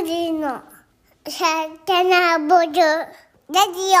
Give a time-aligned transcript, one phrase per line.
[0.00, 0.62] グリの
[1.26, 1.44] サ
[1.84, 3.98] タナボルラジオ。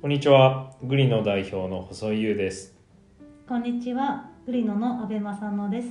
[0.00, 2.74] こんにちは、グリノ代表の細井優です。
[3.46, 5.88] こんにちは、グリノの阿部正野です。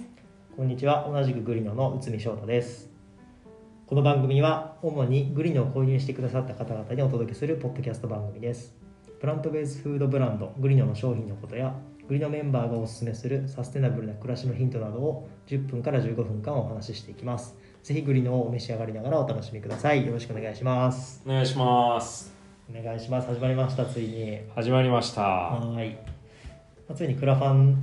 [0.58, 1.08] こんにちは。
[1.08, 2.90] 同じくグリノの内海翔太です。
[3.86, 8.76] この番組は主にグリノを購入してくださった方々にお届けするポッドキャスト番組です。
[9.22, 11.76] プラントベースフードブランドグリノの商品のことや
[12.10, 17.56] グリノメンバーがおすすめするサステナブルな暮らしのヒントなどを10分から15分間お話ししていきます。
[17.84, 20.08] ぜひグリノをお召し上がりながらお楽しみください。
[20.08, 21.22] よろしくお願いします。
[21.24, 22.34] お願いします。
[22.68, 23.28] お願いします。
[23.28, 24.40] 始まりましたついに。
[24.56, 25.22] 始まりました。
[25.22, 25.92] はい。
[26.88, 27.78] まあついにクラファン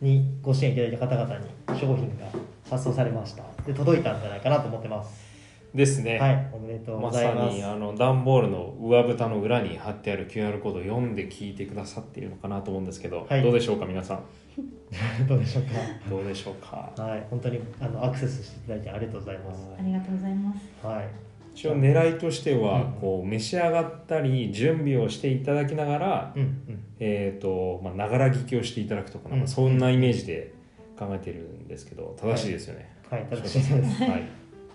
[0.00, 1.46] にご支援いただいた方々に
[1.78, 2.26] 商品が
[2.68, 3.44] 発送されました。
[3.64, 5.29] で届いたんじゃないかなと思ってます
[5.74, 6.18] ですね。
[6.18, 15.26] はいおめでとうごまさざいます、にあの段ボールの上蓋の裏に貼ってある QR コードを読んで聞いてくださっているのかなと思うんですけど、はいどうでしょうか皆さん？
[15.28, 15.64] どうでしょう
[16.10, 16.90] どうでしょうか？
[16.96, 20.86] かはい本当にあのアクセスしていただいてありがとうございますありがとうございます。
[20.86, 21.08] はい
[21.52, 26.58] 一応狙いとしては、うんこう召し上がったり準備をしていただきながら、うんうん
[27.00, 30.52] えっ、とまあながら聞きをしていただくとかなんかうんそんなイメージで
[30.96, 32.88] 考えてるんですけど正しいですよね。
[33.10, 34.22] はい正しいですはい。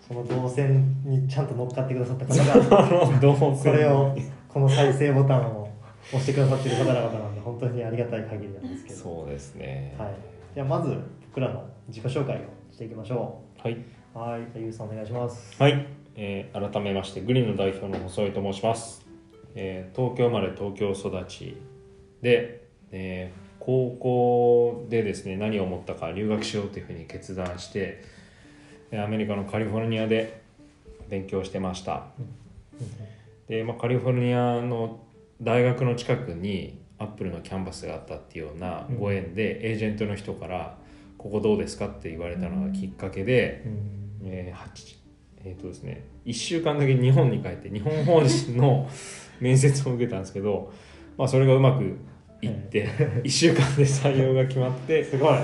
[0.07, 3.07] その動線にちゃんと乗っかってくださった方が
[3.55, 4.15] これを
[4.47, 5.67] この再生ボタンを
[6.09, 8.99] 押してくださってる方々なんで本当にありがたい限りなんですけど。
[8.99, 9.95] そうですね。
[9.97, 10.09] はい。
[10.53, 10.95] じゃあまず
[11.27, 12.39] 僕らの自己紹介を
[12.71, 13.73] していきましょはい。
[13.73, 14.41] うはい。
[14.41, 15.61] じゃあゆうさんお願いします。
[15.61, 19.05] はい、えー改めましてグリーンの代表の細井と申します、
[19.55, 21.57] えー東京生まれ東京育ち
[22.21, 28.15] で、えー高校でですね何を思ったか留学しようというふうに決断してえー
[28.91, 30.41] アメリカのカリフォルニアで
[31.09, 32.07] 勉強してました。
[33.47, 34.99] で、まあ、カリフォルニアの
[35.41, 40.77] 大学の近くにアップルのキャンバスがあったっていうようなご縁で、エージェントの人から
[41.17, 44.27] 「ここどうですか?」って言われたのがきっかけで、うん。
[44.27, 44.97] えー八
[45.47, 48.89] えーとですね、1週間だけ日本に帰って日本法人の
[49.39, 50.73] 面接を受けたんですけど、
[51.17, 51.97] まあ、それがうまく
[52.45, 52.87] いって。
[53.23, 55.29] 1週間で採用が決まって、すごい。
[55.29, 55.43] はい、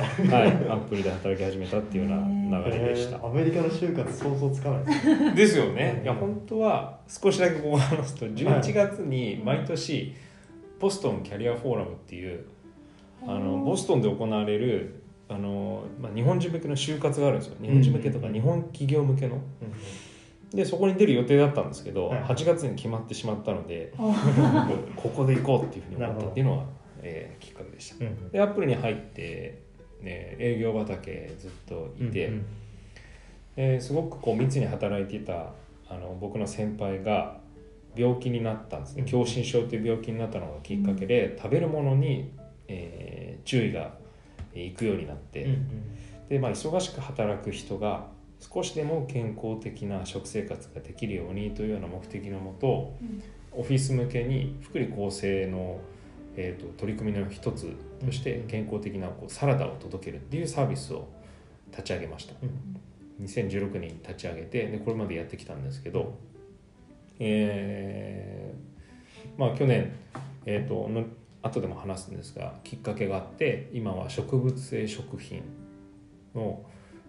[0.69, 2.19] アップルで働き始めたっていうよう
[2.49, 3.17] な流れでした。
[3.17, 3.27] えー。
[3.27, 4.85] アメリカの就活想像つかない。
[4.85, 5.33] ですね。
[5.35, 6.01] ですよね。
[6.03, 10.13] いや本当は少しだけここ話すと11月に毎年
[10.79, 12.45] ボストンキャリアフォーラムっていう
[13.27, 17.55] あのボストンで行われるあの、まあ、日本人向けの就活があるんですよ。
[17.61, 18.33] 日本人向けとかうん。
[18.33, 19.37] 日本企業向けの。
[20.53, 22.23] でそこに出る予定だったんですけど、はい。
[22.23, 24.11] 8月に決まってしまったので お
[24.95, 26.65] ここで行こうっていうふうに思ったっていうのは、
[27.01, 28.05] えーきっかけでした。
[28.05, 29.61] うんでアップルに入って、
[30.01, 32.45] ね、営業畑ずっといて、うん
[33.57, 35.53] えーすごくこう密に働いていた
[35.89, 37.39] あの僕の先輩が
[37.95, 39.01] 病気になったんですね。
[39.01, 39.09] うん。
[39.09, 42.31] 狭心症という病気になったのがきっかけで、食べるものに、
[42.67, 43.93] えー注意が
[44.53, 45.67] えーいくようになって、うん
[46.29, 48.07] で、まあ、忙しく働く人が
[48.39, 52.95] 少しでも健康的な食生活ができるようにというような目的のもと、
[53.51, 55.81] オフィス向けに福利厚生の、
[56.35, 61.07] えー、と取り組みの一つとして健康的なこうサラダを届けるっていうサービスを
[61.71, 62.33] 立ち上げました。
[62.41, 63.25] うん。
[63.25, 66.17] 2016年に立ち上げてでこれまでやってきたんですけど、
[67.19, 68.71] えー
[69.37, 69.93] まあ去年、
[70.45, 71.05] えー、との
[71.43, 75.43] 後でも話すんですがきっかけがあって今は植物性食品
[76.33, 76.63] の、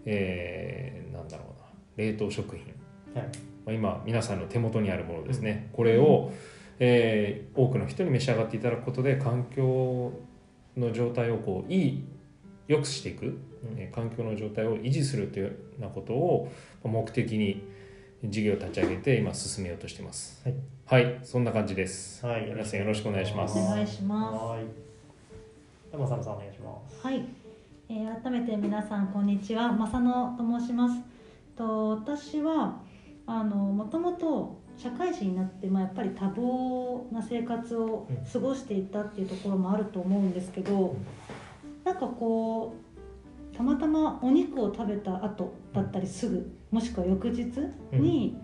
[0.05, 1.63] えーなんだろうな
[1.97, 2.73] 冷凍食品、
[3.13, 3.31] はい。
[3.65, 6.31] まあ、今皆さんの手元にあるものですね、これを、
[6.79, 10.11] えー多くの人に召し上がっていただくことで環境
[10.75, 12.03] の状態をこういい
[12.67, 13.37] 良くしていくうん。
[13.77, 16.51] えー環境の状態を維持するというようなことを
[16.83, 17.63] 目的に
[18.25, 20.41] 事業を立ち上げて今進めようとしています。
[20.89, 22.25] はい、はい、そんな感じです。
[22.25, 23.57] はい皆さんよろしくお願いします。
[23.57, 24.35] お願いします。
[24.35, 24.65] はい。
[25.91, 27.05] 山さんさんお願いします。
[27.05, 27.25] はい、
[27.89, 31.01] えー改めて皆さんこんにちは、正野と申します。
[31.55, 32.81] と私は
[33.27, 40.95] あのもともと社会人になって、まあ、やっぱり多忙な生活を過ごしていたっていうところもあると思うんですけど、
[41.83, 42.75] なんかこ
[43.53, 47.51] うたまたまお肉を食べた後だったりすぐもしくは翌日
[47.91, 48.35] に、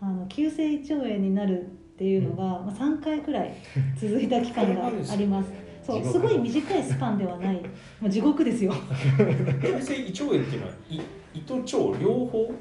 [0.00, 1.64] あの急性胃腸炎になるっ
[1.98, 3.54] ていうのが、まあ、3回くらい
[3.96, 5.50] 続いた期間が あります。
[5.82, 7.56] そうすごい短いスパンではない、
[8.00, 8.72] もう地獄ですよ。
[9.62, 11.00] 急性胃腸炎っていうのは胃
[11.34, 12.52] 胃と腸両方？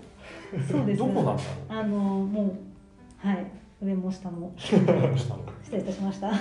[0.71, 0.99] そうです。
[0.99, 2.74] どこなんだろあのもう
[3.25, 3.47] はい。
[3.81, 4.77] 上も下もう失
[5.71, 6.31] 礼いたしました。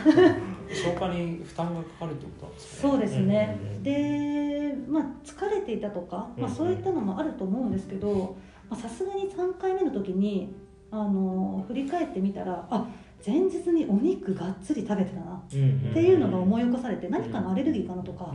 [0.68, 2.92] 消化に負担がかかるってことなんですかね。
[2.92, 3.58] そうですね。
[3.60, 3.82] うんうんうん。
[3.82, 8.36] で、まあ疲れていたとか、まあそういったのもあると思うんですけど、
[8.68, 10.54] まあさすがに3回目の時に
[10.90, 12.86] あの振り返ってみたら、あ
[13.26, 18.26] 前日にお肉がっつり食べてたなっていうのが思い起こされて何かのアレルギーかなとか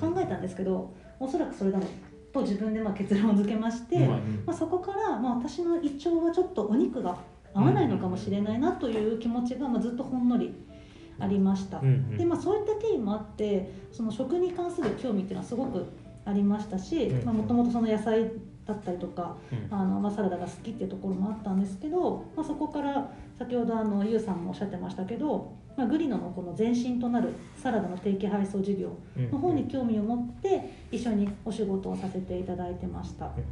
[0.00, 1.88] 考えたんですけどおそらくそれだろう
[2.32, 4.42] と自分でまあ結論付けまして、うん。
[4.46, 7.18] まあ、そこからまあ私の胃腸はちょっとお肉が
[7.54, 10.54] 合わないのかもしれないなという気持ちがまあずっとほんのり
[11.18, 11.78] ありました。
[11.78, 12.16] うんうん。
[12.16, 15.86] でまあ、そういった経緯もあってその食に関する興味っていうのはすごく
[16.24, 17.36] ありましたしうん。
[17.36, 18.30] もともとその野菜
[18.66, 19.74] だったりとかうん。
[19.74, 33.30] あの、まあ、サラダが好きっていうところもあったんですけど、まあ、そこから先ほどあのゆうさんもおっしゃってましたけど、まあ、グリノのこの前身となるサラダの定期配送事業の方に興味を持って一緒にお仕事をさせていただいてました。
[33.34, 33.42] で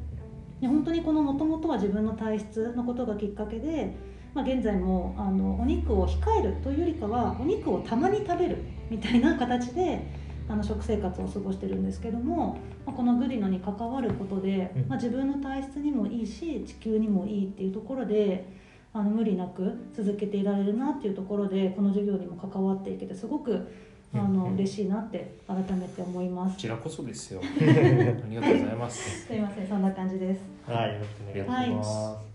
[0.67, 3.95] 本当にこのもともとは自分の体質のことがきっかけで、
[4.35, 8.59] まあ、現在もあのお肉を控えるというよりかはお肉をたまに食べる
[8.91, 10.11] みたいな形で
[10.49, 14.89] あの食生活を過ごしてるんですけども、まあ、このグリノに関わることで、うん。
[14.89, 18.49] まあ、自分の体質にもいいし地球にもいいっていうところで
[18.95, 23.69] あの無理なく続けていられるなっていうところでこの授業にも関わっていけてすごく
[24.15, 26.55] あのうん嬉しいなって改めて思います。
[26.55, 30.41] こちらこそですよ ありがとうございますすいませんそんな感じです。
[30.67, 32.29] はい、よろしくお願いします。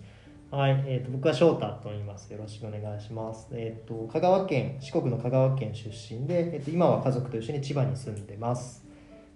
[0.52, 2.32] はい、えっ、と僕は翔太と言います。
[2.32, 3.48] よろしくお願いします。
[3.54, 8.86] えっ、と香川県四国の香川県出身で、えっ、と今は家族と一緒に千葉に住んでます。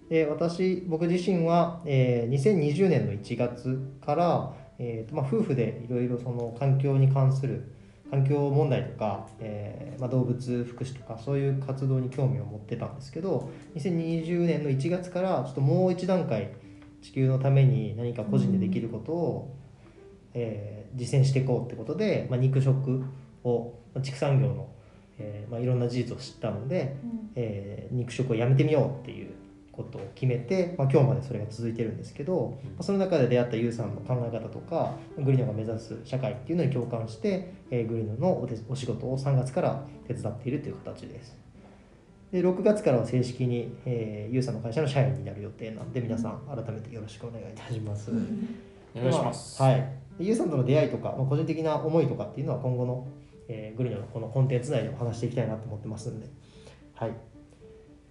[0.08, 7.72] で、私僕自身は、えー2020年の1月からえーとまあ夫婦でいろいろその環境に関する
[8.10, 16.52] 環境問題とか、えーまあ、動物福祉とかそういう活動に興味を持ってたんですけど2020年の1月からちょっともう一段階
[17.02, 19.56] 地球のために何か個人でできることを、
[20.34, 23.04] えー実践していこうってことで、まあ、肉食
[23.44, 24.68] をまあ畜産業の、
[25.18, 26.96] えーまあ、いろんな事実を知ったので、
[27.34, 29.30] えー肉食をやめてみようっていう
[29.78, 41.38] ことを決めて、まあ、今日までそれが続いてるんですけど、まあその中で出会ったユウさんの考え方とかグリノが目指す社会っていうのに共感して、えーグリノのお手お仕事を3月から手伝っているという形です。
[42.32, 48.10] で6月からは正式に、えー、ユウさんの会社の社員になる予定なんで皆さん改めてよろしくお願いいたします。
[48.94, 49.74] お願いします、はい。
[50.18, 53.06] でユウさんとの出会いとか、まあ、個人的な思いとかっていうのは今後の、
[53.48, 56.26] えーグリノのこのコンテンツ内でも話していきたいなと思ってますんで、
[56.94, 57.12] はい。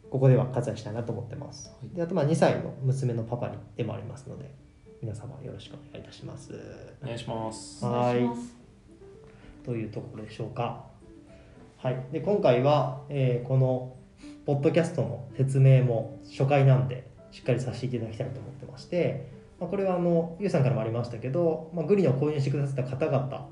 [0.09, 1.73] ここでは割愛したいなと思ってます。
[1.93, 4.53] であとまあ2歳の娘のパパにでもありますので、
[5.01, 6.53] 皆様よろしくお願いいたします。
[7.03, 8.29] お願いしますお願い。
[9.63, 10.85] というところでしょうか。
[11.77, 12.05] はい。
[12.11, 13.97] で今回は、えーこの
[14.47, 19.27] ポッドキャストの説明も初回なんでしっかりさせていただきたいと思ってまして、
[19.59, 23.49] まあ、これはあのゆうさんからもありましたけど、まあ、グリノを購入してくださった方々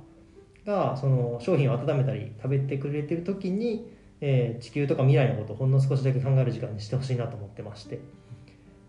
[0.66, 8.00] がその商品を温めたり食べてくれてる時に、えー地球とか未来のことをほんの少しだけ考える時間にしてほしいなと思ってまして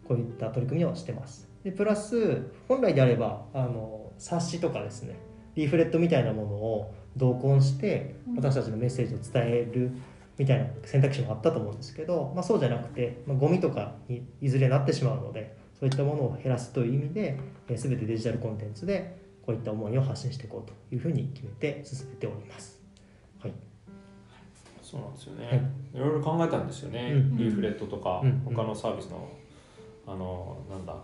[0.06, 5.16] こういった取り組みをしてますでプラス本来であればあの冊子とかですね
[5.56, 9.90] リーフレットみたいなものを同梱してうん私たちのメッセージを伝える
[10.38, 17.38] みたいな選択肢もあったと思うんですけど、まあ、そうじゃなくて、まあ、ゴミとかにいずれなってしまうのでそういったものを減らすという意味で、
[17.68, 22.75] えー全てデジタルコンテンツでこういった思いを発信していこうというふうに決めて進めております。
[24.94, 25.56] はい、そうなんですよね、はい。
[25.56, 27.36] い、ろいろ考えたんですよね、うん。
[27.36, 28.42] リーフレットとか、うん。
[28.44, 29.28] 他のサービスの
[30.06, 30.94] あのなんだ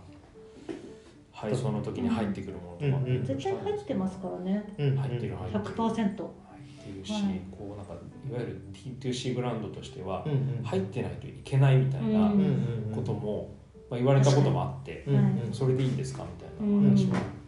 [1.33, 4.63] 配送の時に入ってくるものとか、うんうん絶対入ってますからね。
[4.77, 4.95] うん。
[4.95, 5.63] 入ってる入ってる。
[5.63, 5.83] 100%。
[5.83, 7.41] 入ってるし、はい。
[7.51, 7.93] こうなんか
[8.29, 8.61] いわゆる
[9.01, 12.39] T2C ブランドとしてはうんうん入ってないといけないみたいなうんうん
[12.89, 13.53] うんことも、
[13.89, 17.42] まあ、言われたこともあって、うんうんそれでいいんですかみたいな話もあって、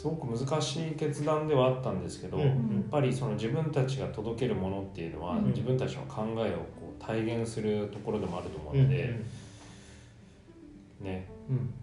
[0.00, 2.42] すごく難しい決断ではあったんですけど、うん。
[2.44, 2.54] やっ
[2.90, 5.48] ぱりその自分たちが届けるものっていうのは、うん。
[5.48, 8.84] 自分たちの考えをこう体現するところでもあると思ううん。
[8.84, 9.20] ので、
[11.02, 11.28] ね。
[11.50, 11.74] うん。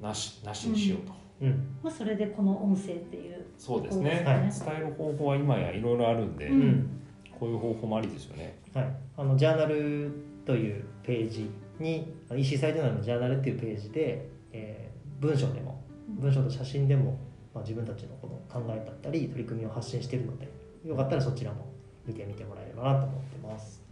[0.00, 1.12] なしなしにしようと、
[1.42, 1.76] うん。
[1.82, 3.44] まあそれでこの音声っていう。
[3.58, 6.62] そうですね、はい伝える方法は今やいろいろあるんで、うん。
[6.62, 7.00] うん
[7.36, 8.56] こういう方法もありですよね。
[8.72, 10.12] はい、あのジャーナル
[10.46, 11.50] というページ
[11.80, 17.18] に EC サイト内のジャーナルっていうページで、えー文章でも文章と写真でも、
[17.54, 20.48] まあ、自分たちのこの考えだったり取り組みを発信しているので
[20.84, 21.66] よかったらそちらも
[22.04, 23.82] 見てみてもらえればなと思ってます。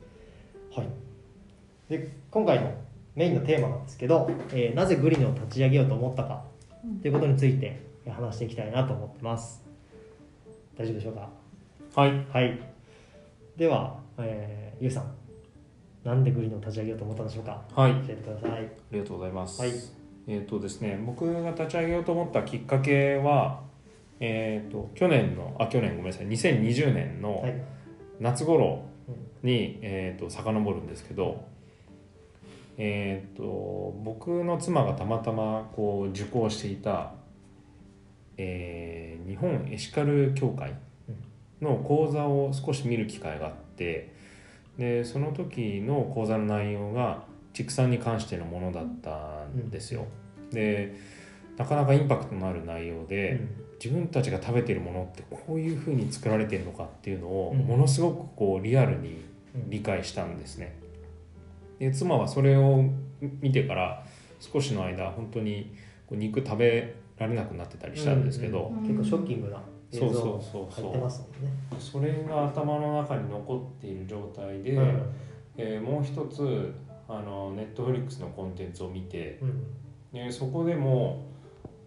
[0.75, 0.89] はい、
[1.89, 2.73] で今回の
[3.15, 6.45] メインのテーマなんですけど、えーなぜグリノを立ち上げようと思ったか
[6.85, 9.63] うんということについてえー話していきたいなと思ってます。
[10.77, 11.29] 大丈夫でしょうか？
[11.95, 12.59] はいはい。
[13.57, 15.15] では、えーゆうさん、
[16.03, 17.63] なんでグリーンを立ち上げようと思ったんでしょうか？
[17.75, 18.51] はい教えてください。
[18.53, 18.57] あ
[18.91, 19.61] りがとうございます。
[19.61, 23.63] はいえっ、とですね、僕が立ち上げようと思ったきっかけは、
[24.21, 27.55] えっ、と去年のあ去年ごめんなさい、2020年のはい。
[28.21, 28.85] 夏頃
[29.43, 31.45] に、えっ、と遡るんですけど、
[32.79, 33.43] えっ、と
[34.05, 37.13] 僕の妻がたまたまこう受講していた、
[38.37, 40.75] えー日本エシカル協会
[41.61, 44.13] の講座を少し見る機会があって
[44.79, 50.07] でその時の講座の内容が畜産に関してのものだったんですよ。
[50.51, 50.95] で
[51.57, 53.41] なかなかインパクトのある内容で、
[53.83, 57.61] 自分たちが食べてるものってこういうふうに作られてるのかっていうのをうん。
[57.61, 59.23] ものすごくこうリアルに
[59.69, 60.75] 理解したんですね。
[61.79, 62.85] で妻はそれを
[63.41, 64.05] 見てから
[64.41, 65.75] 少しの間本当に
[66.07, 69.61] こう肉食べられなくなってたりしたんですけど、うん結構ショッキングな
[69.93, 70.85] 映像そうそうそう。
[70.85, 71.53] 入ってそうますもんね。
[71.79, 75.03] それが頭の中に残っている状態で、うん。
[75.57, 76.73] えーもう一つ
[77.09, 79.65] あのネットフリックスのコンテンツを見てうん。
[80.13, 81.25] でそこでも、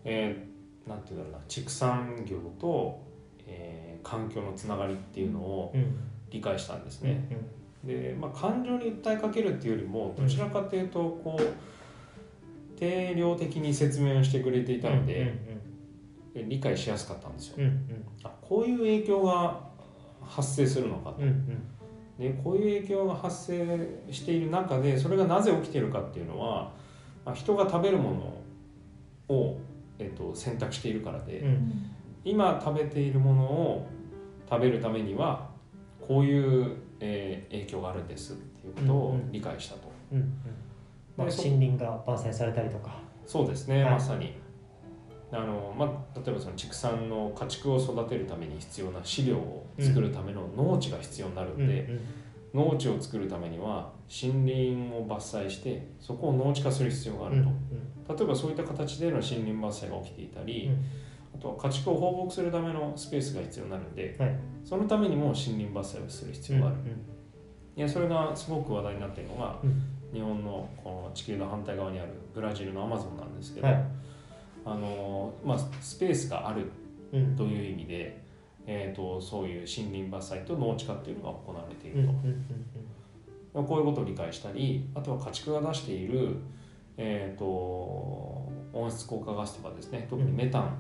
[0.04, 3.02] えーなんていうんだろうな畜産業と、
[3.48, 5.96] えー環境のつながりっていうのをうん。
[6.32, 7.28] 理解したんですうんね。
[7.84, 15.34] で、まあ、感情に訴えかけるっていうよりもどちらかというとこう定量的に説明をしてくれていたので、
[16.34, 17.56] 理解しやすかったんですよ。
[17.60, 18.06] うんうん。
[18.24, 19.62] あこういう影響が
[20.22, 21.18] 発生するのかと。
[21.20, 21.64] うんうん
[22.20, 26.72] でこういう影響が発生している中でそれがなぜ起きているかっていうのは、
[27.26, 28.12] まあ、人が食べるも
[29.30, 29.58] のを、
[30.00, 31.48] えっと選択しているからで、うん。
[31.48, 31.92] うん
[32.26, 33.88] 今食べているものを
[34.50, 35.48] 食べるためには
[36.02, 41.26] こういう、えー影響があるんですっていうことを理解したと、うんうん。
[41.28, 42.98] 森林が伐採されたりとか。
[43.28, 43.94] そうですね、はい。
[43.94, 44.34] まさに。
[45.32, 52.00] あの、まあ、例えばその畜産の家畜を育てるために必要な飼料を作るための農地が必要になるんで、
[52.54, 57.44] 農地を作るためには森林を伐採してそこを農地化する必要がある
[58.08, 60.72] と、例えばそういった形での森林伐採が起きていたり、
[61.36, 64.36] あとは家畜を放牧するためのスペースが必要になるんではい。
[64.64, 66.76] そのためにも森林伐採をする必要がある、
[67.76, 69.82] いやそれがすごく話題になっているのがうん。
[70.14, 73.86] 日本のこの地球の反対側にあるブラジルのアマゾンなんですけど、はい。
[74.64, 76.72] あのまあ、スペースがある
[77.12, 77.36] うん。
[77.36, 78.25] という意味で、
[78.68, 82.14] えー、とそういう森林伐採と農地化っていうのが行われていうんる
[83.56, 86.36] うんと、こういうことを理解したりあとは家畜が出している、
[86.98, 87.46] えー、と
[88.74, 90.78] 温室効果ガスとかですね特にメタン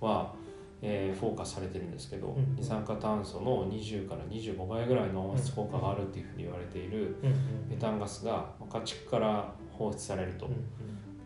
[0.00, 0.34] は、
[0.82, 2.54] えーフォーカスされてるんですけど、うん。
[2.56, 7.30] 二酸化炭素の20から25倍ぐらいの温室効果があるっていうふうに言われているうん。
[7.30, 7.34] うん。
[7.68, 10.54] メタンガスがまあ家畜から放出されると、うん。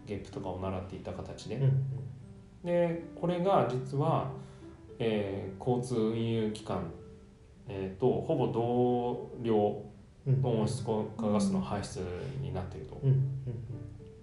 [0.06, 1.62] ゲップとかを習っていた形で、うん。
[1.64, 1.82] うん。
[2.64, 4.30] でこれが実は、
[5.02, 6.90] えー交通運輸機関、
[7.68, 9.82] えーとほぼ同量
[10.26, 12.00] うんの温室効果ガスの排出
[12.40, 13.00] になっていると。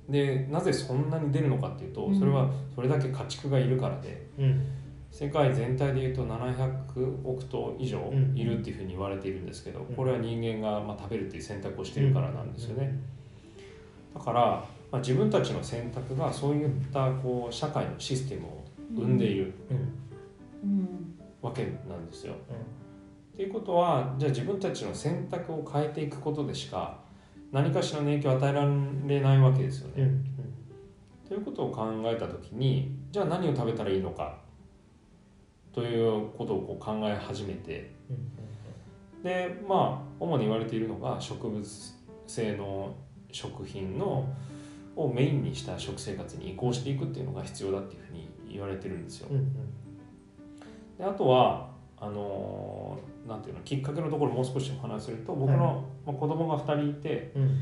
[0.09, 2.19] でなぜそんなに出るのかっていうとうん。
[2.19, 4.65] それはそれだけ家畜がいるからでうん。
[5.11, 8.37] 世界全体でいうと700億頭以上うん。
[8.37, 9.85] いるっていうふうに言われているんですけどん。
[9.95, 12.97] これは人間がまあ食べるっていう選択をしているからなんですよね。
[14.13, 14.41] だから、
[14.91, 18.63] まあ、自分たちの選択がそういったこう社会のシステムを
[18.95, 19.53] 生んでいる。
[19.69, 19.77] うん。
[19.77, 19.93] うん
[21.41, 22.33] わけなんですよ。
[23.33, 26.99] っていうことはじゃあ自分たちの選択を変えていくことでしか
[27.51, 28.61] 何かしらの影響を与えら
[29.07, 29.93] れないわけですよね。
[29.97, 30.25] うんうん
[31.29, 34.39] ということを考えた時にじゃあ何を食べたらいいのか
[35.71, 37.91] ということをこう考え始めて
[39.23, 41.63] でまあ主に言われているのが植物
[42.25, 42.95] 性の
[43.31, 44.27] 食品の
[44.95, 49.27] をメインにした食生活に移行していくっていうのが必要だっていうふうに言われてるんですよ。
[49.29, 49.55] うんうん
[50.99, 57.59] であとはあのーなんていうのきっかけのところもう少しお話しすると僕の、まあ、子供が2人いてうん。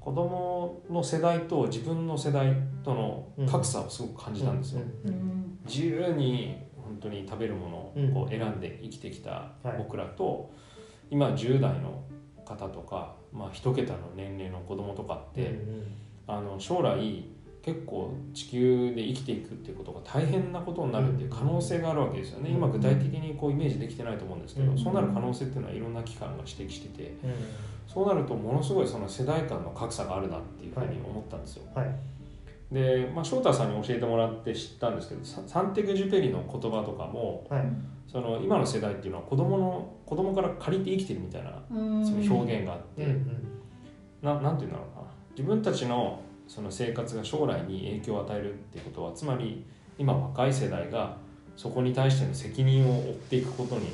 [0.00, 4.82] 子供の世代と自分の世代との格差をすごく感じたんですよ。
[5.04, 5.10] うん。
[5.10, 5.20] うん。
[5.20, 9.30] うん自由に本当に食べるものをこう選んで生きてきた
[9.62, 9.76] はい。
[9.76, 10.50] 僕らと、
[11.10, 12.04] 今10代の
[12.46, 15.82] 方とか、まあ、1桁の年齢の子供とかって、うん。
[16.26, 17.24] あの将来
[17.68, 22.56] 結構地球で生きていくっていうことが大変なことになるっていう可能性があるわけですよね、うん。
[22.56, 24.78] 今具体的にこうイメージできてないと思うんですけど、うん。
[24.78, 27.32] そうなる可能性っていうのはいろんな機関が指摘しててうん。
[27.86, 31.64] そうなるとものすごいその世代間の格差があるなっていうふうに思ったんですよ。
[31.74, 31.94] はい。
[32.72, 37.64] で、まあ、翔太さんに教えてもらって知ったんですけどササンテグジュペリの言葉とかもはい。
[38.10, 42.06] その今の世代っていうのは子供の子供から借りて生きてるみたいなうん。
[42.06, 43.42] その表現があって、うんうん。
[44.22, 45.08] ななんていうんだろうな。
[45.36, 49.64] 自分たちのその生活が将来に影響を与えるっていうことはつまり
[49.98, 51.16] 今若い世代が
[51.56, 53.92] そこに対しての責任を負っていくことに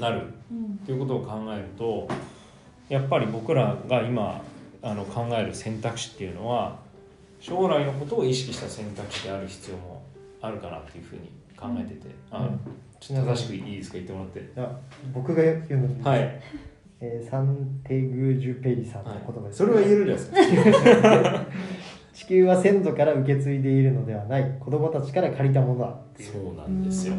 [0.00, 2.08] なるうんということを考えると
[2.88, 4.42] やっぱり僕らが今
[4.82, 6.78] あの考える選択肢っていうのは
[7.40, 10.02] 将来のことを意識した選択肢である必要も
[10.40, 12.60] あるかなっていうふうに考えてて、あうん。
[12.98, 13.94] ちょっと正しくいいですか？
[13.94, 14.40] 言ってもらって。
[14.40, 14.78] いや
[15.14, 16.40] 僕が言うのに、はい、
[17.00, 21.46] えーサンテグジュペリさんのはい言葉です、それは言えるじゃないですか。
[22.12, 24.56] 地球は先祖から受け継いでいるのではない。
[24.60, 26.32] 子供たちから借りたものだっていう。
[26.32, 27.14] そうなんですよ。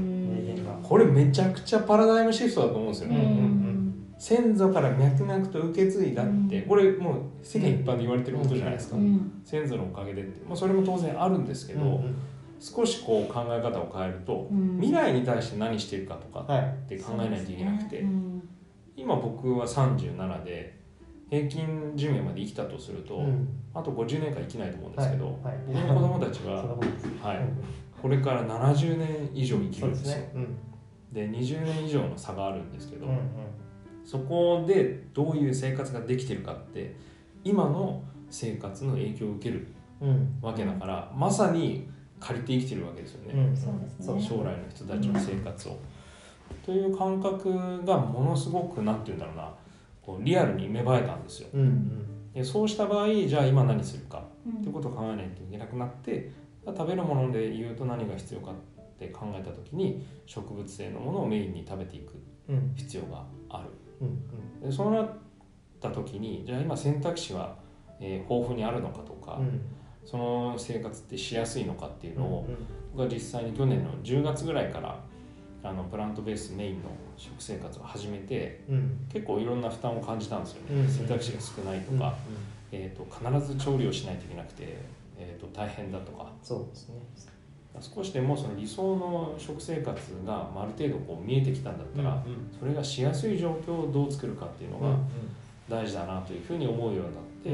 [0.84, 3.10] これめちゃくちゃパラダイムシフトだと思うんですよ。
[3.10, 6.68] うんね、ん先祖から脈々と受け継いだって、うん。
[6.68, 9.42] これもう世間一般で言われてることじゃないですか、うん。
[9.44, 12.16] 先祖のおかげでって、まあ、それも当然あるんですけど、うんうん。
[12.60, 14.76] 少しこう考え方を変えると、うん。
[14.80, 18.44] 未来に対して何してるかとかはいって考えないといけなくて、うん
[18.96, 20.82] 今僕は37で
[21.32, 23.48] 平均寿命まで生きたとすると、うん。
[23.74, 25.36] あと50年間生きないと思うんですけど、はい。
[25.46, 25.56] はい。
[25.66, 26.66] 僕の子供たちは、
[27.24, 27.38] はい。
[27.38, 27.58] うん。
[28.02, 30.18] これから70年以上生きるんですよ。
[30.18, 30.32] ですね。
[30.36, 30.58] うん。
[31.14, 33.20] で20年以上の差があるんですけど、うんうん。
[34.04, 36.96] そこでどういう生活ができてるかって
[37.46, 39.68] 今の生活の影響を受ける
[40.02, 40.38] うん。
[40.42, 41.88] わけだからまさに
[42.20, 43.56] 借りて生きてるわけですよね、うん。
[43.56, 44.22] そうですね。
[44.22, 45.78] 将来の人たちの生活を。
[46.66, 49.54] という感覚がものすごくなんて言うんだろうな。
[50.02, 51.50] こうリアルに芽生えたんですよ。
[51.54, 52.34] うんうん。
[52.34, 54.24] でそうした場合じゃあ今何するか。
[54.46, 54.54] うん。
[54.60, 56.32] っていうことを考えないといけなくなって
[56.66, 58.56] 食べるもので言うと何が必要かっ
[58.98, 62.14] て考えた時に植物性のものをメインに食べていく
[62.50, 62.74] うん。
[62.76, 63.70] 必要がある。
[64.02, 65.10] うんでそうなっ
[65.80, 67.56] た時にじゃあ今選択肢は、
[68.00, 69.62] えー豊富にあるのかとか、うん。
[70.06, 72.56] その生活ってしやすいのかっていうのを、うん
[72.94, 75.00] 僕は実際に去年の10月ぐらいから
[75.64, 79.08] あのプラントベースメインの食生活を始めてうん。
[79.12, 82.16] 結構いろんな負担を感じたんですよね、うん選択肢が少ないとうんか、
[82.72, 84.78] えー、と必ず調理をしないといけなくて、
[85.18, 86.32] えー、と大変だとか。
[86.42, 86.96] そうですね。
[87.80, 92.24] 少しでもその理想の食生活がまあある程度こう見えてきたんだったら、
[92.60, 94.98] それがしやすい状況をどう作るかっていうのが
[95.70, 97.50] 大事だなというふうに思うようになって、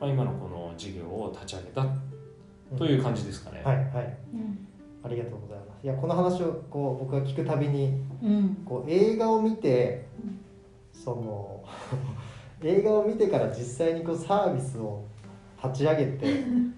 [0.00, 1.86] まあ、今のこの事業を立ち上げた
[2.76, 3.62] という感じですかね。
[3.64, 4.18] はいはい。
[4.34, 4.43] うん
[5.04, 5.84] ありがとうございます。
[5.84, 8.56] いやこの話をこう僕が聞くたびにうん。
[8.64, 10.40] こう映画を見てうん
[10.98, 11.62] その
[12.62, 15.02] 映画を見てから実際にこうサービスを
[15.62, 16.26] 立ち上げて、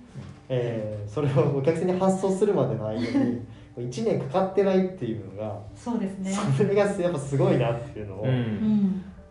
[0.49, 3.41] えーそれをお客さんに発送するまでの間に
[3.79, 6.31] 1年かかってないっていうのがそうですね。
[6.57, 8.25] それがやっぱすごいなっていうのを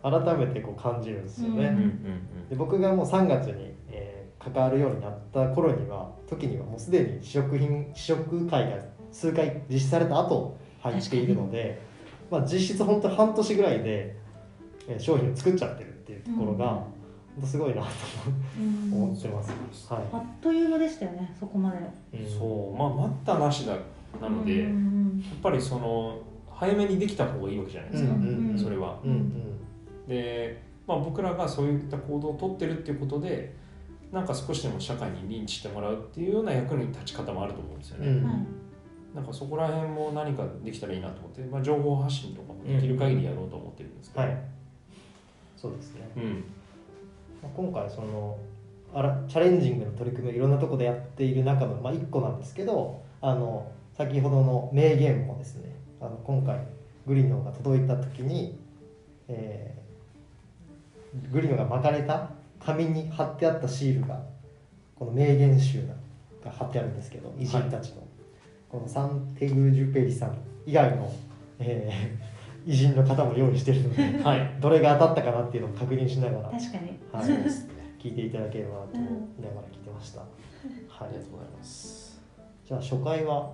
[0.02, 1.54] 改めてこう感じるんですよね。
[1.54, 1.62] うん。
[1.64, 3.54] うんうんで僕がもう3月に、
[3.85, 3.85] えー
[4.52, 8.76] 関わるようになった頃には時にはもうすでに試食品試食会が
[9.12, 11.80] 数回実施された後入っているので、
[12.30, 14.16] まあ、実質本当半年ぐらいで、
[14.88, 16.78] えー商品を作っちゃってるっていうところが、うん。
[16.78, 16.86] 本
[17.40, 17.88] 当すごいなと
[18.60, 18.92] うん。
[19.02, 19.52] 思ってます。
[19.92, 22.16] はあっという間でしたよねそこまで。
[22.16, 22.38] い、うん。
[22.38, 22.44] そ
[22.74, 23.76] うまあ待ったなしだ
[24.20, 26.18] なので、うやっんぱりその
[26.50, 28.58] 早めにできた方がいいわけじゃないですか、うんうんうん。
[28.58, 28.98] それは。
[29.04, 29.42] うんうん
[30.08, 33.52] で、まあ、僕らがそういった行動をとってるっていうことで
[34.12, 38.08] なんか少しでも社会に認知してもらうっていうような役に立ち方もあると思うんですよね。
[38.08, 38.24] うん。
[38.24, 38.46] はい。
[39.14, 44.38] なんかそこら辺も何かできたらいいなと思って、まあ、情報発信とかもできる限りやろうと思ってるんですけど、はい。
[45.56, 46.44] そうですね、うん。
[47.42, 48.38] まあ今回その
[48.94, 56.66] あらチャレンジングの取り組みをいろんなところでやっている中の、まあ、1個なんですけどあの先ほどの名言もですねあの今回
[57.06, 58.58] グリノが届いた時に、
[59.28, 59.86] えー
[61.32, 64.20] グリノが巻かれた紙に貼ってあったシールが
[64.94, 65.86] この名言集
[66.42, 68.02] が貼ってあるんですけど偉人たちの、
[68.68, 71.12] このサンテグジュペリさん以外の、
[71.58, 74.56] えー偉人の方も用意してるのではい。
[74.60, 76.98] どれが当たったかなっていうのを確認しながら確かに。
[77.12, 80.20] はい、そうですね聞いていただければなとうん思いながら聞いてました。
[80.20, 80.28] はい。
[81.00, 82.20] ありがとうございます。
[82.64, 83.52] じゃあ初回は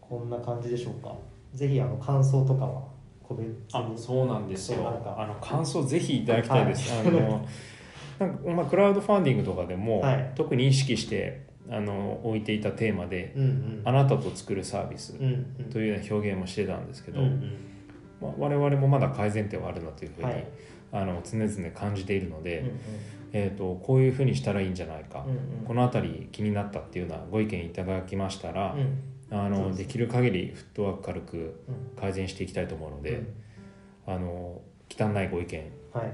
[0.00, 1.14] こんな感じでしょうか。
[1.54, 2.82] ぜひあの感想とかは
[3.22, 3.54] 個別に。
[3.72, 4.78] あそうなんですよ。
[4.78, 5.14] そうなんか。
[5.16, 7.06] あの感想ぜひいただきたいです、はい。
[7.06, 7.46] あの
[8.20, 10.32] なんか、まあ、クラウドファンディングとかでも、はい。
[10.36, 13.82] 特に意識してあの置いていたテーマでうんうん。
[13.84, 15.70] あなたと作るサービスうんうん。
[15.70, 17.56] というような表現もしてたんですけど、うんうん。
[18.20, 20.46] まあ、我々もまだ改善点はあるなというふうに、はい。
[20.92, 22.80] あの常々感じているので、うん
[23.32, 25.64] えー、とこういうふうにしたらいいんじゃないか、うんうん。
[25.64, 29.02] この辺り気になったっていうようなご意見いただきましたら、うん。
[29.32, 31.36] あのできる限りフットワーク軽く
[31.68, 32.00] うん。
[32.00, 33.22] 改善していきたいと思うので、
[34.06, 34.14] うん。
[34.14, 35.64] あの汚いご意見は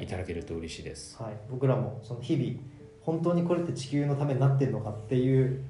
[0.01, 0.05] い。
[0.05, 1.21] いただけると嬉しいです。
[1.23, 1.35] はい。
[1.51, 2.59] 僕らもその日々
[3.03, 5.63] 本当にこれって地球のためになってるのかっていう、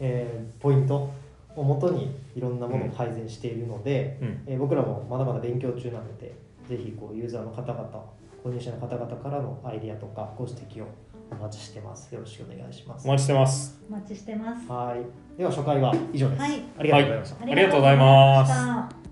[0.00, 1.10] えーポイント
[1.56, 4.18] をもとにいろんなものを改善しているので。
[4.20, 4.42] うん。
[4.46, 6.34] えー僕らもまだまだ勉強中なので
[6.68, 8.04] ぜひこうユーザーの方々
[8.44, 10.86] 購入者の方々からのアイディアとかご指摘を
[11.30, 12.14] お待ちしてます。
[12.14, 13.06] よろしくお願いします。
[13.08, 13.82] お待ちしてます。
[13.88, 14.68] お待ちしてます。
[14.68, 15.38] はい。
[15.38, 16.62] では初回は以上です、はい。
[16.78, 18.52] ありがとうございました、ありがとうございます。
[18.52, 19.03] ありがとうございました